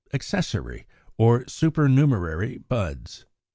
[0.15, 3.25] =Accessory or Supernumerary Buds.